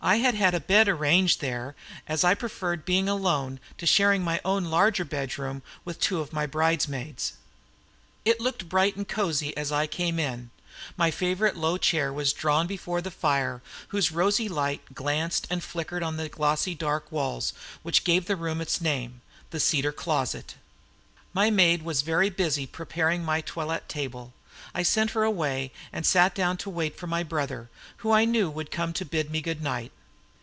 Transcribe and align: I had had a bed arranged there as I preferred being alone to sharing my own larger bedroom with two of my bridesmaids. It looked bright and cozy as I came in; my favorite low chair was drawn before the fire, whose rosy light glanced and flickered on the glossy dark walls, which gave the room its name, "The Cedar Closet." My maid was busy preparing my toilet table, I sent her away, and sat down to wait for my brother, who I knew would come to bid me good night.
I 0.03 0.15
had 0.17 0.33
had 0.33 0.55
a 0.55 0.59
bed 0.59 0.87
arranged 0.87 1.41
there 1.41 1.75
as 2.07 2.23
I 2.23 2.33
preferred 2.33 2.85
being 2.85 3.07
alone 3.07 3.59
to 3.77 3.85
sharing 3.85 4.23
my 4.23 4.41
own 4.43 4.65
larger 4.65 5.05
bedroom 5.05 5.61
with 5.85 5.99
two 5.99 6.19
of 6.19 6.33
my 6.33 6.47
bridesmaids. 6.47 7.33
It 8.25 8.41
looked 8.41 8.67
bright 8.67 8.95
and 8.95 9.07
cozy 9.07 9.55
as 9.55 9.71
I 9.71 9.85
came 9.85 10.17
in; 10.17 10.49
my 10.97 11.11
favorite 11.11 11.55
low 11.55 11.77
chair 11.77 12.11
was 12.11 12.33
drawn 12.33 12.65
before 12.65 12.99
the 13.01 13.11
fire, 13.11 13.61
whose 13.89 14.11
rosy 14.11 14.49
light 14.49 14.95
glanced 14.95 15.45
and 15.51 15.63
flickered 15.63 16.01
on 16.01 16.17
the 16.17 16.29
glossy 16.29 16.73
dark 16.73 17.11
walls, 17.11 17.53
which 17.83 18.03
gave 18.03 18.25
the 18.25 18.35
room 18.35 18.59
its 18.59 18.81
name, 18.81 19.21
"The 19.51 19.59
Cedar 19.59 19.91
Closet." 19.91 20.55
My 21.31 21.51
maid 21.51 21.83
was 21.83 22.01
busy 22.01 22.65
preparing 22.65 23.23
my 23.23 23.41
toilet 23.41 23.87
table, 23.87 24.33
I 24.73 24.83
sent 24.83 25.11
her 25.11 25.23
away, 25.23 25.73
and 25.91 26.05
sat 26.05 26.33
down 26.35 26.55
to 26.57 26.69
wait 26.69 26.95
for 26.95 27.07
my 27.07 27.23
brother, 27.23 27.69
who 27.97 28.11
I 28.11 28.23
knew 28.25 28.49
would 28.49 28.71
come 28.71 28.93
to 28.93 29.03
bid 29.05 29.29
me 29.29 29.41
good 29.41 29.61
night. 29.61 29.91